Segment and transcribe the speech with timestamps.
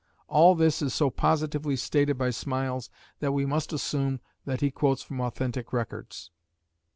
[0.27, 5.03] All this is so positively stated by Smiles that we must assume that he quotes
[5.03, 6.31] from authentic records.